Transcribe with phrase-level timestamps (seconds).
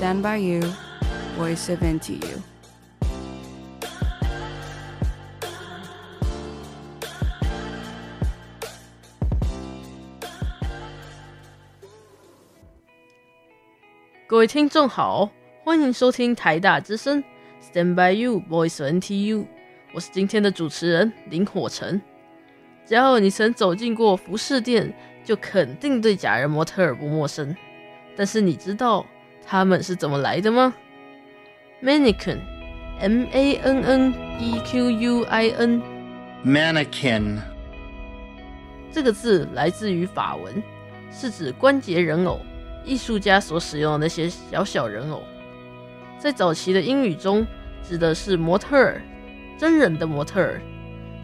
[0.00, 0.62] Stand by you,
[1.38, 2.38] voice of NTU。
[14.26, 15.28] 各位听众好，
[15.62, 17.22] 欢迎收听台大之声
[17.60, 19.44] Stand by you, voice of NTU。
[19.92, 22.00] 我是今天的主持人林火成。
[22.86, 24.94] 只要你曾走进过服饰店，
[25.26, 27.54] 就肯定对假人模特儿不陌生。
[28.16, 29.04] 但是你知道
[29.50, 30.72] 他们是怎么来的吗
[31.82, 37.36] ？Mannequin，M A N N E Q U I N，Mannequin
[38.92, 40.62] 这个字来自于法文，
[41.10, 42.38] 是指关节人偶，
[42.84, 45.20] 艺术家所使用的那些小小人偶。
[46.16, 47.44] 在早期的英语中，
[47.82, 49.02] 指的是模特儿，
[49.58, 50.60] 真人的模特儿，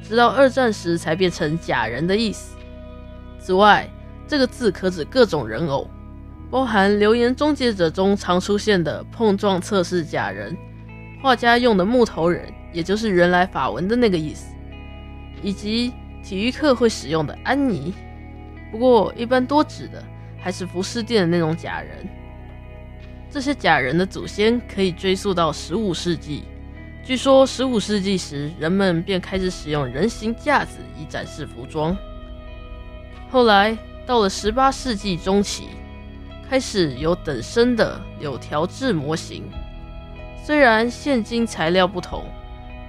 [0.03, 2.56] 直到二战时才变成假人的意思。
[3.39, 3.89] 此外，
[4.27, 5.89] 这个字可指各种人偶。
[6.48, 10.56] 包含流言终结者中常出现的碰撞测试假人，
[11.20, 14.47] 画家用的木头人，也就是原来法文的那个意思，
[15.42, 17.92] 以及体育课会使用的安妮。
[18.70, 20.03] 不过，一般多指的
[20.38, 22.08] 还是服饰店的那种假人。
[23.28, 26.44] 这些假人的祖先可以追溯到十五世纪。
[27.05, 31.97] 据说，十五世纪时人们便开始使用人形架子以展示服装。
[33.31, 35.69] 后来到了十八世纪中期。
[36.48, 39.42] 开始有等身的柳条制模型，
[40.44, 42.25] 虽然现今材料不同，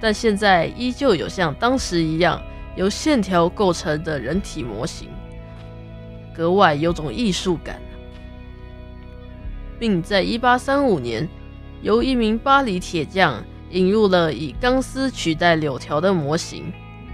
[0.00, 2.40] 但现在依旧有像当时一样
[2.76, 5.08] 由线条构成的人体模型，
[6.32, 7.80] 格外有种艺术感。
[9.78, 11.28] 并在1835年，
[11.82, 16.72] 由一名巴黎铁匠引入了以钢丝取代柳条的模型。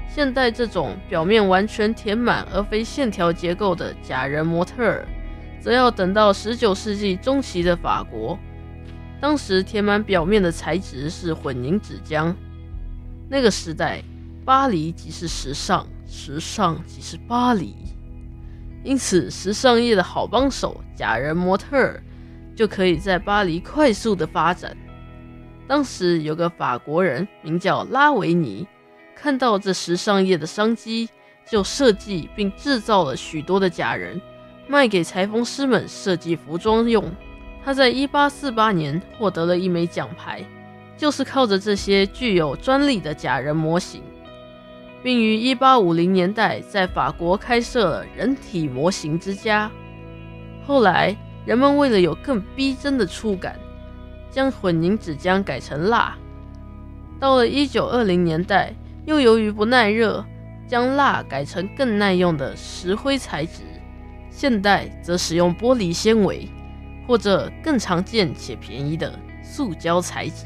[0.09, 5.09] 现代这种表面完全填满而非线条结构的假人模特儿。
[5.65, 8.39] 则要等到十九世纪中期的法国，
[9.19, 12.35] 当时填满表面的材质是混凝纸浆。
[13.31, 14.03] 那个时代，
[14.45, 17.75] 巴黎即是时尚，时尚即是巴黎，
[18.85, 22.03] 因此时尚业的好帮手——假人模特儿，
[22.55, 24.77] 就可以在巴黎快速的发展。
[25.67, 28.69] 当时有个法国人名叫拉维尼，
[29.17, 31.09] 看到这时尚业的商机，
[31.49, 34.21] 就设计并制造了许多的假人。
[34.67, 37.05] 卖给裁缝师们设计服装用。
[37.65, 40.45] 他在一八四八年获得了一枚奖牌，
[40.97, 44.03] 就是靠着这些具有专利的假人模型，
[45.03, 49.71] 并于一八五零年代在法国开设了人体模型之家。
[50.67, 53.59] 后来，人们为了有更逼真的触感，
[54.31, 56.17] 将混凝纸浆改成蜡。
[57.19, 58.75] 到了一九二零年代，
[59.07, 60.23] 又由于不耐热，
[60.67, 63.63] 将蜡改成更耐用的石灰材质。
[64.37, 66.49] 现代则使用玻璃纤维，
[67.07, 70.45] 或者更常见且便宜的塑胶材质。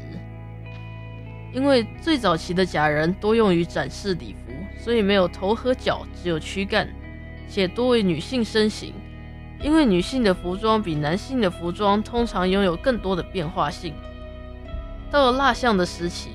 [1.51, 6.87] 因为最早期的假人多用于展示礼服，所以没有头和脚，只有躯干，
[7.49, 8.93] 且多为女性身形。
[9.59, 13.95] 因为女性的服装比男性的服装通常拥有更多的变化性。
[15.09, 16.29] 到了蜡像的时期，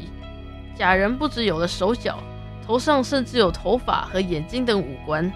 [0.74, 2.18] 假人不只有了手脚，
[2.66, 5.32] 头上甚至有头发和眼睛等五官。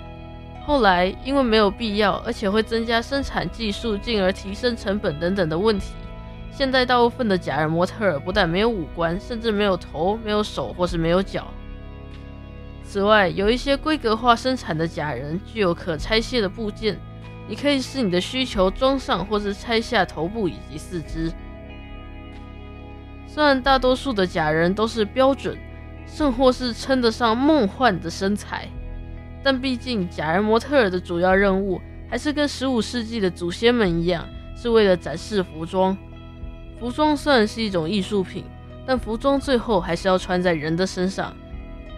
[0.68, 5.94] 后来，因为没有必要，而且会增加生产技术，进而提升成本等等的问题，
[6.52, 11.46] 现在大部分的假人模特儿不但没有五官，甚至没有头、没有手或是没有脚。
[12.84, 17.00] 此外，有一些规格化生产的假人具有可拆卸的部件，
[17.48, 21.32] 你可以视你的需求装上，或是拆下头部以及四肢。
[23.26, 25.56] 虽然大多数的假人都是标准，
[26.06, 28.68] 甚或是称得上梦幻的身材。
[29.48, 35.97] 但毕竟，假人模特儿的主要任务还是跟十五世纪的祖先们一样，是为了展示服装。
[36.78, 38.44] 服装虽然是一种艺术品，
[38.86, 41.34] 但服装最后还是要穿在人的身上，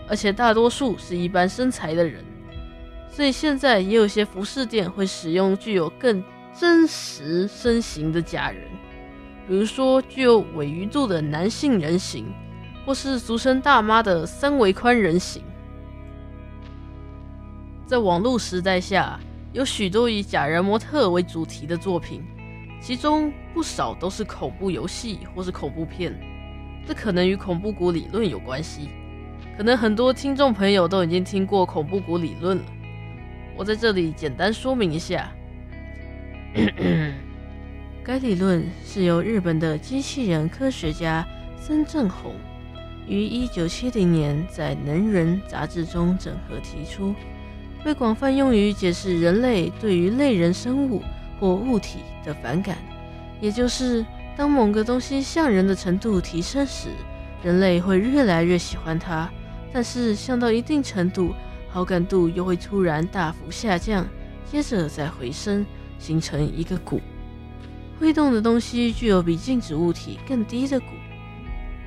[0.08, 2.25] 而且大多数是一般身材的人。
[3.11, 6.23] 所以现在也有些服饰店会使用具有更
[6.56, 8.62] 真实身形的假人，
[9.49, 12.32] 比如说具有尾鱼肚的男性人形，
[12.87, 15.43] 或是俗称大妈的三围宽人形。
[17.90, 19.19] 在网络时代下，
[19.52, 22.22] 有许多以假人模特为主题的作品，
[22.81, 26.14] 其中不少都是恐怖游戏或是恐怖片。
[26.87, 28.90] 这可能与恐怖谷理论有关系。
[29.56, 32.62] 可能很多听众朋友都已经听过恐怖谷理论了。
[33.56, 35.28] 我在这里简单说明一下。
[38.04, 41.26] 该理论是由日本的机器人科学家
[41.58, 42.37] 森正弘
[43.08, 47.12] 于1970年在《能人》杂志中整合提出。
[47.82, 51.03] 被广泛用于解释人类对于类人生物
[51.38, 52.77] 或物体的反感，
[53.41, 54.05] 也就是
[54.37, 56.88] 当某个东西像人的程度提升时，
[57.43, 59.31] 人类会越来越喜欢它。
[59.73, 61.32] 但是，像到一定程度，
[61.69, 64.06] 好感度又会突然大幅下降，
[64.50, 65.65] 接着再回升，
[65.99, 67.00] 形成一个谷。
[67.99, 70.87] 会动的东西具有比静止物体更低的谷，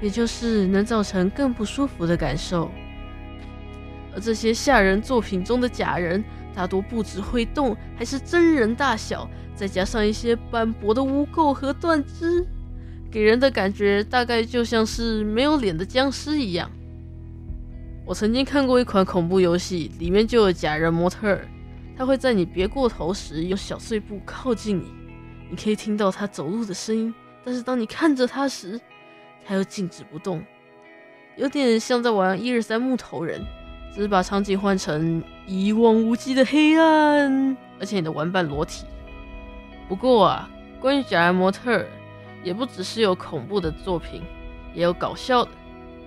[0.02, 2.72] 也就是能造成更不舒服的感受。
[4.14, 6.24] 而这些吓人作品中的假人，
[6.54, 12.46] 大多不止会动，还是真人大小，再加上一些斑驳的污垢和断肢，
[13.12, 16.70] 给人的感觉大概就像是没有脸的僵尸一样。
[18.06, 21.48] 我曾经看过一款恐怖游戏，里面就有假人模特儿，
[21.98, 24.92] 他会在你别过头时用小碎步靠近你，
[25.50, 27.14] 你可以听到他走路的声音，
[27.44, 28.80] 但是当你看着他时，
[29.46, 30.44] 他又静止不动，
[31.38, 33.42] 有点像在玩一二三木头人，
[33.94, 38.86] 只是把场景换成一望无际的黑暗，而且你的玩伴裸体。
[39.88, 40.50] 不过啊，
[40.80, 41.86] 关于假人模特，
[42.44, 44.24] 也不只是有恐怖的作品，
[44.74, 45.52] 也有搞笑的。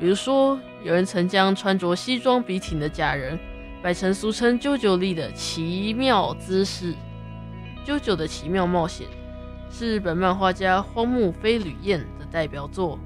[0.01, 3.39] 比如说，有人曾将穿着西装笔挺的假人
[3.81, 6.93] 摆成俗称“啾啾力”的奇妙姿势。
[7.87, 9.07] 啾啾的奇妙冒险
[9.71, 12.99] 是日本漫画家荒木飞吕彦的代表作。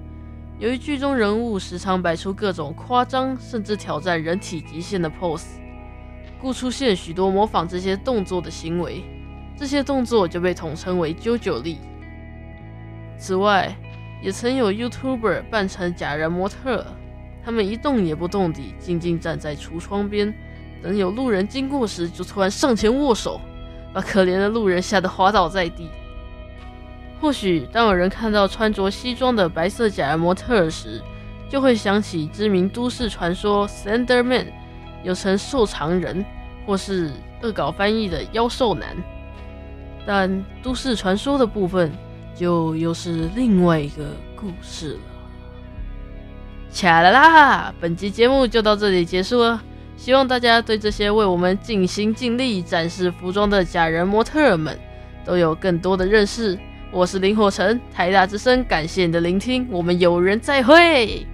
[0.61, 5.57] 由于剧中人物时常摆出各种夸张甚至挑战人体极限的 pose，
[6.39, 9.03] 故出现许多模仿这些动作的行为。
[9.57, 11.79] 这些动作就被统称为“啾啾力”。
[13.17, 13.75] 此外，
[14.23, 16.87] 也曾有 YouTuber 扮成假人模特，
[17.43, 20.33] 他们一动也不动地静静站在橱窗边，
[20.83, 23.41] 等有路人经过时，就突然上前握手，
[23.95, 25.89] 把可怜的路人吓得滑倒在地。
[27.21, 31.03] 或许当有人看到穿着西装的白色假人模特时，
[31.49, 34.47] 就会想起知名都市传说 Slender Man，
[35.03, 36.25] 又称瘦长人，
[36.67, 37.13] 或是
[37.43, 38.97] 恶搞翻译的妖兽男。
[40.07, 41.93] 但都市传说的部分。
[42.33, 45.01] 就又是另外一个故事了。
[46.71, 49.63] 恰啦啦，本集节目就到这里结束了。
[49.95, 54.79] 希望大家对这些为我们尽心尽力展示服装的假人模特儿们
[55.23, 56.59] 都有更多的认识。
[56.93, 61.25] 我是林火成，台大之声，感谢你的聆听，我们有缘再会。